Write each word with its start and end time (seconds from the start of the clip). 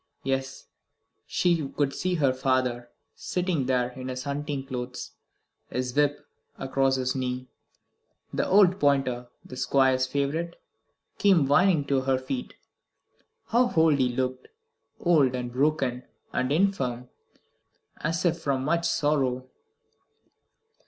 Yes, 0.23 0.65
she 1.27 1.67
could 1.67 1.93
see 1.93 2.15
her 2.15 2.33
father 2.33 2.89
sitting 3.13 3.67
there 3.67 3.89
in 3.91 4.07
his 4.07 4.23
hunting 4.23 4.65
clothes, 4.65 5.11
his 5.69 5.95
whip 5.95 6.25
across 6.57 6.95
his 6.95 7.13
knee. 7.13 7.49
The 8.33 8.47
old 8.47 8.79
pointer, 8.79 9.27
the 9.45 9.55
Squire's 9.55 10.07
favourite, 10.07 10.55
came 11.19 11.45
whining 11.45 11.85
to 11.85 12.01
her 12.01 12.17
feet. 12.17 12.55
How 13.49 13.71
old 13.75 13.99
he 13.99 14.09
looked! 14.09 14.47
Old, 14.99 15.35
and 15.35 15.53
broken, 15.53 16.05
and 16.33 16.51
infirm, 16.51 17.09
as 17.97 18.25
if 18.25 18.39
from 18.39 18.65
much 18.65 18.85
sorrow. 18.87 19.49